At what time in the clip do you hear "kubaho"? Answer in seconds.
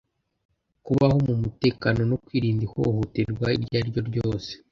0.85-1.17